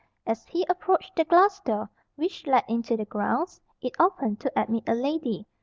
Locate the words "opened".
3.99-4.39